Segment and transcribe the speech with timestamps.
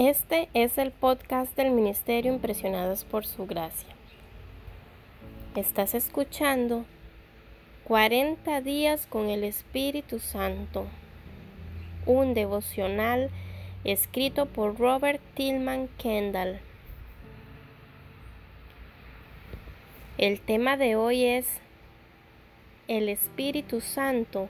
[0.00, 3.96] Este es el podcast del Ministerio Impresionados por Su Gracia.
[5.56, 6.84] Estás escuchando
[7.82, 10.86] 40 días con el Espíritu Santo,
[12.06, 13.30] un devocional
[13.82, 16.60] escrito por Robert Tillman Kendall.
[20.16, 21.48] El tema de hoy es
[22.86, 24.48] El Espíritu Santo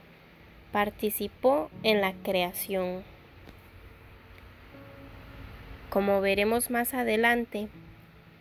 [0.72, 3.02] participó en la creación.
[5.90, 7.68] Como veremos más adelante,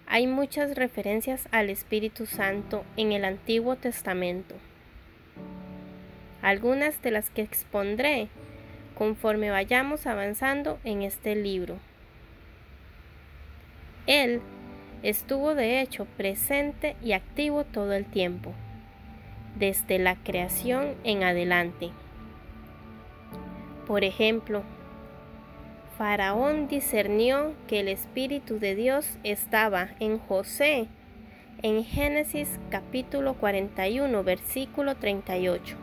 [0.05, 4.55] hay muchas referencias al Espíritu Santo en el Antiguo Testamento.
[6.41, 8.28] Algunas de las que expondré
[8.98, 11.78] conforme vayamos avanzando en este libro.
[14.08, 14.41] Él
[15.02, 18.54] estuvo de hecho presente y activo todo el tiempo,
[19.58, 21.91] desde la creación en adelante.
[23.86, 24.64] Por ejemplo,
[25.98, 30.88] Faraón discernió que el Espíritu de Dios estaba en José
[31.63, 35.76] en Génesis capítulo 41 versículo 38.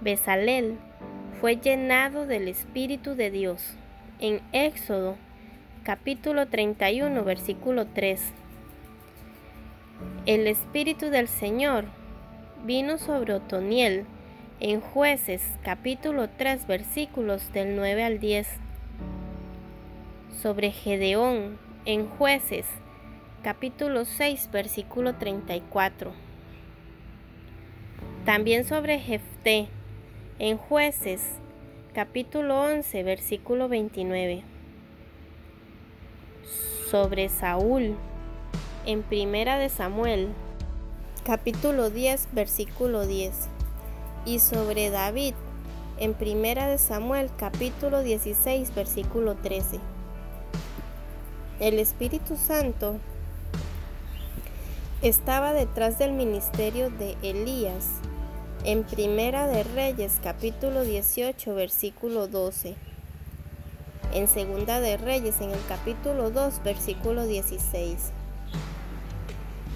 [0.00, 0.78] Besalel
[1.40, 3.62] fue llenado del Espíritu de Dios
[4.18, 5.16] en Éxodo
[5.84, 8.20] capítulo 31 versículo 3.
[10.26, 11.84] El Espíritu del Señor
[12.64, 14.06] vino sobre Otoniel
[14.60, 18.48] en jueces capítulo 3 versículos del 9 al 10,
[20.40, 22.66] sobre Gedeón en jueces
[23.42, 26.12] capítulo 6 versículo 34,
[28.24, 29.68] también sobre Jefté
[30.38, 31.22] en jueces
[31.94, 34.42] capítulo 11 versículo 29,
[36.90, 37.96] sobre Saúl
[38.84, 40.28] en primera de Samuel
[41.24, 43.48] capítulo 10 versículo 10
[44.26, 45.34] y sobre David
[45.98, 49.95] en Primera de Samuel capítulo 16 versículo 13.
[51.58, 52.96] El Espíritu Santo
[55.00, 57.92] estaba detrás del ministerio de Elías
[58.66, 62.74] en Primera de Reyes capítulo 18 versículo 12.
[64.12, 68.10] En Segunda de Reyes en el capítulo 2 versículo 16.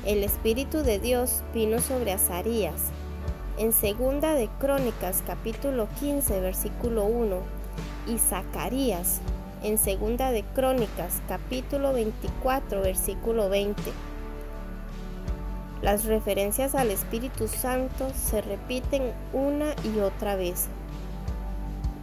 [0.04, 2.90] El Espíritu de Dios vino sobre Azarías
[3.56, 7.38] en Segunda de Crónicas capítulo 15 versículo 1
[8.06, 9.22] y Zacarías
[9.62, 13.80] en Segunda de Crónicas capítulo 24 versículo 20.
[15.82, 20.68] Las referencias al Espíritu Santo se repiten una y otra vez.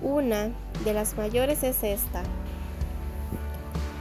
[0.02, 0.50] Una
[0.84, 2.24] de las mayores es esta.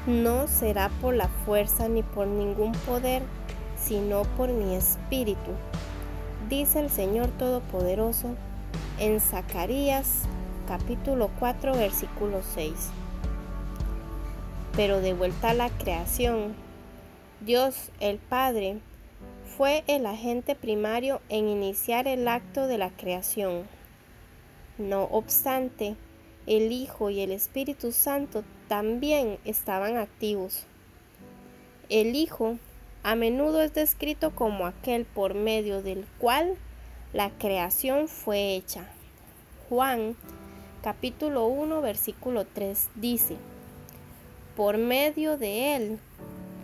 [0.07, 3.23] No será por la fuerza ni por ningún poder,
[3.79, 5.51] sino por mi espíritu,
[6.49, 8.35] dice el Señor Todopoderoso
[8.99, 10.23] en Zacarías
[10.67, 12.73] capítulo 4 versículo 6.
[14.77, 16.55] Pero de vuelta a la creación,
[17.41, 18.79] Dios el Padre
[19.57, 23.63] fue el agente primario en iniciar el acto de la creación.
[24.77, 25.97] No obstante,
[26.47, 30.67] el Hijo y el Espíritu Santo también estaban activos.
[31.89, 32.59] El Hijo
[33.03, 36.55] a menudo es descrito como aquel por medio del cual
[37.15, 38.87] la creación fue hecha.
[39.71, 40.17] Juan
[40.83, 43.37] capítulo 1 versículo 3 dice,
[44.57, 45.99] por medio de él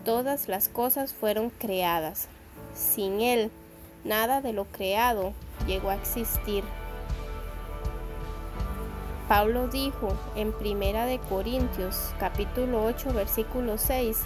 [0.05, 2.27] todas las cosas fueron creadas.
[2.75, 3.51] Sin él
[4.03, 5.35] nada de lo creado
[5.67, 6.65] llegó a existir.
[9.29, 14.19] Pablo dijo en Primera de Corintios capítulo 8 versículo 6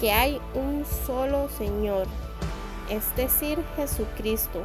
[0.00, 2.06] que hay un solo Señor,
[2.90, 4.62] es decir, Jesucristo,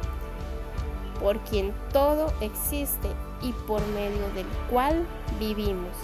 [1.20, 3.08] por quien todo existe
[3.40, 5.06] y por medio del cual
[5.38, 5.96] vivimos.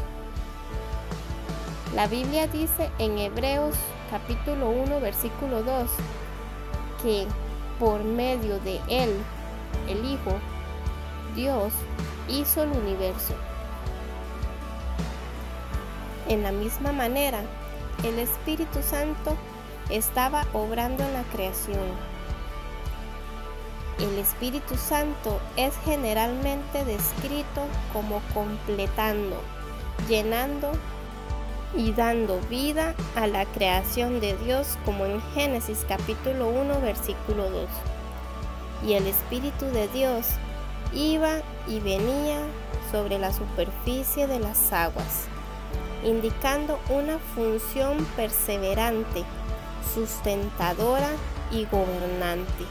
[1.97, 3.75] La Biblia dice en Hebreos
[4.11, 5.89] capítulo 1 versículo 2
[7.03, 7.27] que
[7.79, 9.17] por medio de Él,
[9.89, 10.39] el Hijo,
[11.35, 11.73] Dios
[12.29, 13.33] hizo el universo.
[16.29, 17.41] En la misma manera,
[18.05, 19.35] el Espíritu Santo
[19.89, 21.81] estaba obrando en la creación.
[23.99, 27.63] El Espíritu Santo es generalmente descrito
[27.95, 29.41] como completando,
[30.11, 30.73] llenando
[31.75, 37.69] y dando vida a la creación de Dios como en Génesis capítulo 1 versículo 2.
[38.87, 40.27] Y el Espíritu de Dios
[40.93, 42.41] iba y venía
[42.91, 45.29] sobre la superficie de las aguas
[46.07, 49.25] indicando una función perseverante,
[49.95, 51.09] sustentadora
[51.51, 52.65] y gobernante.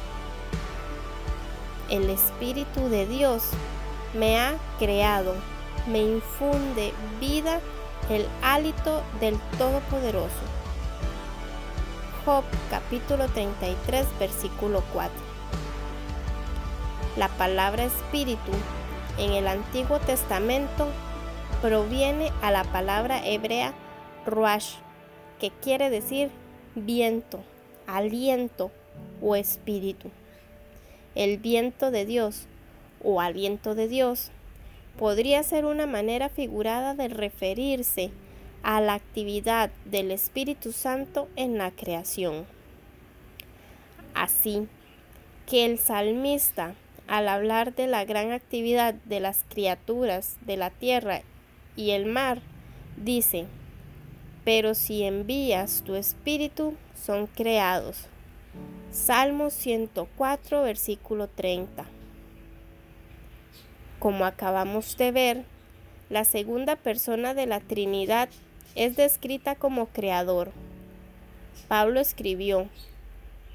[1.89, 3.49] El Espíritu de Dios
[4.17, 5.35] me ha creado,
[5.87, 7.59] me infunde vida
[8.09, 10.29] el hálito del Todopoderoso.
[12.23, 15.11] Job capítulo 33 versículo 4.
[17.17, 18.51] La palabra espíritu
[19.17, 20.87] en el Antiguo Testamento
[21.61, 23.73] proviene a la palabra hebrea
[24.25, 24.75] ruach,
[25.39, 26.29] que quiere decir
[26.75, 27.39] viento,
[27.87, 28.71] aliento
[29.21, 30.11] o espíritu.
[31.15, 32.47] El viento de Dios
[33.03, 34.31] o aliento de Dios
[34.97, 38.11] podría ser una manera figurada de referirse
[38.63, 42.45] a la actividad del Espíritu Santo en la creación.
[44.13, 44.67] Así
[45.45, 46.73] que el salmista,
[47.07, 51.21] al hablar de la gran actividad de las criaturas de la tierra
[51.75, 52.41] y el mar,
[52.97, 53.45] dice,
[54.43, 58.07] pero si envías tu espíritu, son creados.
[58.91, 61.94] Salmo 104, versículo 30.
[64.05, 65.45] Como acabamos de ver,
[66.11, 68.29] la segunda persona de la Trinidad
[68.75, 70.51] es descrita como creador.
[71.67, 72.67] Pablo escribió,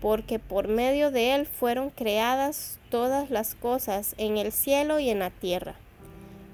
[0.01, 5.21] porque por medio de él fueron creadas todas las cosas en el cielo y en
[5.21, 5.77] la tierra,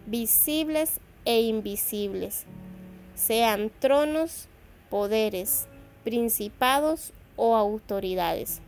[0.04, 2.44] visibles e invisibles,
[3.14, 4.46] sean tronos,
[4.90, 5.68] poderes,
[6.04, 8.60] principados o autoridades.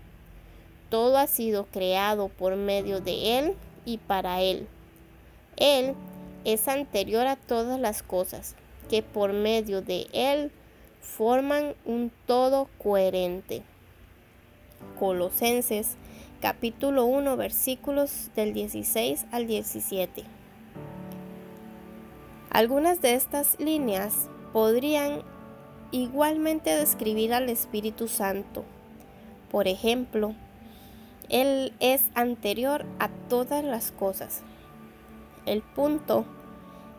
[0.88, 4.66] Todo ha sido creado por medio de él y para él
[5.58, 5.94] él
[6.44, 8.54] es anterior a todas las cosas,
[8.88, 10.52] que por medio de Él
[11.00, 13.62] forman un todo coherente.
[14.98, 15.96] Colosenses
[16.40, 20.22] capítulo 1 versículos del 16 al 17.
[22.50, 25.22] Algunas de estas líneas podrían
[25.90, 28.64] igualmente describir al Espíritu Santo.
[29.50, 30.34] Por ejemplo,
[31.28, 34.42] Él es anterior a todas las cosas.
[35.48, 36.26] El punto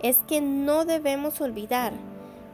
[0.01, 1.93] es que no debemos olvidar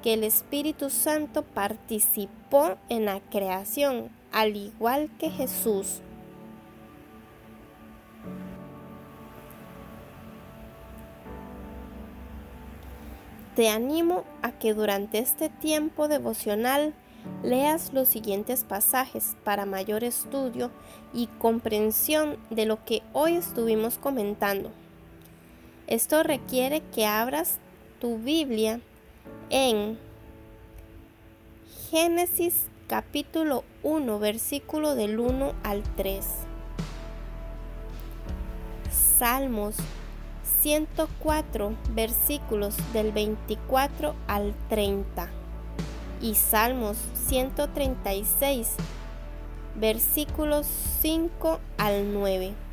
[0.03, 6.01] que el Espíritu Santo participó en la creación, al igual que Jesús.
[13.55, 16.93] Te animo a que durante este tiempo devocional
[17.41, 20.71] leas los siguientes pasajes para mayor estudio
[21.13, 24.71] y comprensión de lo que hoy estuvimos comentando.
[25.87, 27.59] Esto requiere que abras
[28.01, 28.79] tu Biblia
[29.51, 29.99] en
[31.91, 36.25] Génesis capítulo 1, versículo del 1 al 3.
[39.19, 39.75] Salmos
[40.63, 45.29] 104, versículos del 24 al 30.
[46.19, 46.97] Y Salmos
[47.27, 48.73] 136,
[49.75, 50.65] versículos
[51.01, 52.64] 5 al 9.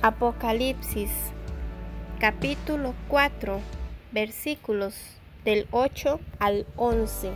[0.00, 1.10] Apocalipsis
[2.20, 3.58] capítulo 4
[4.12, 4.94] versículos
[5.44, 7.32] del 8 al 11.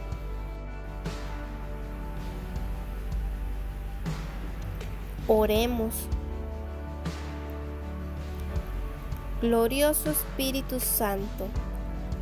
[5.26, 6.06] Oremos.
[9.41, 11.49] Glorioso Espíritu Santo,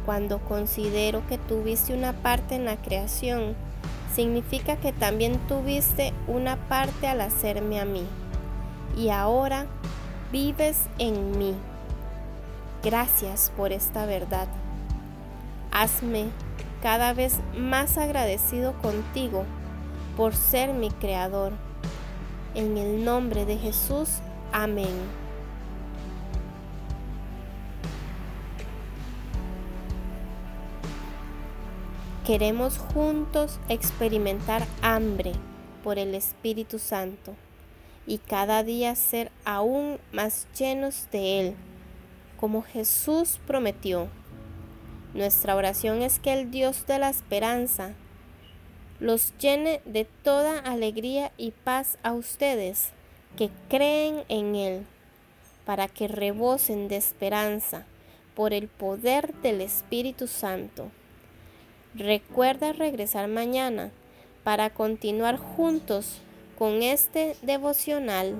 [0.06, 3.54] cuando considero que tuviste una parte en la creación,
[4.14, 8.06] significa que también tuviste una parte al hacerme a mí.
[8.96, 9.66] Y ahora
[10.32, 11.54] vives en mí.
[12.82, 14.48] Gracias por esta verdad.
[15.72, 16.28] Hazme
[16.82, 19.44] cada vez más agradecido contigo
[20.16, 21.52] por ser mi creador.
[22.54, 24.08] En el nombre de Jesús,
[24.52, 25.20] amén.
[32.26, 35.32] Queremos juntos experimentar hambre
[35.82, 37.34] por el Espíritu Santo
[38.06, 41.54] y cada día ser aún más llenos de Él,
[42.38, 44.08] como Jesús prometió.
[45.14, 47.94] Nuestra oración es que el Dios de la esperanza
[49.00, 52.92] los llene de toda alegría y paz a ustedes
[53.36, 54.86] que creen en Él,
[55.64, 57.86] para que rebosen de esperanza
[58.34, 60.90] por el poder del Espíritu Santo.
[61.94, 63.90] Recuerda regresar mañana
[64.44, 66.20] para continuar juntos
[66.60, 68.34] con este devocional